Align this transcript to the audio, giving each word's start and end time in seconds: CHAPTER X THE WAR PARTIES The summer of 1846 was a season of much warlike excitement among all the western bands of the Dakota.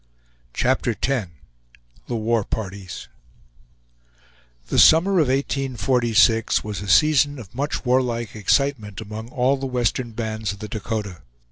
CHAPTER 0.55 0.95
X 0.99 1.27
THE 2.07 2.15
WAR 2.15 2.43
PARTIES 2.43 3.07
The 4.65 4.79
summer 4.79 5.19
of 5.19 5.27
1846 5.27 6.63
was 6.63 6.81
a 6.81 6.87
season 6.87 7.37
of 7.37 7.53
much 7.53 7.85
warlike 7.85 8.35
excitement 8.35 8.99
among 8.99 9.29
all 9.29 9.57
the 9.57 9.67
western 9.67 10.13
bands 10.13 10.53
of 10.53 10.57
the 10.57 10.67
Dakota. 10.67 11.21